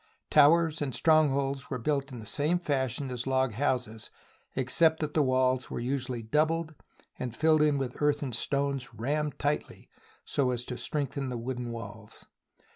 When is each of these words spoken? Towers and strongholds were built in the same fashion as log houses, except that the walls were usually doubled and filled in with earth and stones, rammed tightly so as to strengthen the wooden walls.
Towers 0.31 0.81
and 0.81 0.95
strongholds 0.95 1.69
were 1.69 1.77
built 1.77 2.11
in 2.11 2.17
the 2.19 2.25
same 2.25 2.57
fashion 2.57 3.11
as 3.11 3.27
log 3.27 3.53
houses, 3.53 4.09
except 4.55 4.99
that 4.99 5.13
the 5.13 5.21
walls 5.21 5.69
were 5.69 5.79
usually 5.79 6.23
doubled 6.23 6.73
and 7.19 7.35
filled 7.35 7.61
in 7.61 7.77
with 7.77 8.01
earth 8.01 8.23
and 8.23 8.33
stones, 8.33 8.95
rammed 8.95 9.37
tightly 9.37 9.91
so 10.25 10.49
as 10.49 10.65
to 10.65 10.75
strengthen 10.79 11.29
the 11.29 11.37
wooden 11.37 11.69
walls. 11.71 12.25